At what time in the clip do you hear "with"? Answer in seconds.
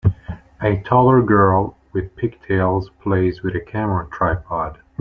1.93-2.15, 3.43-3.55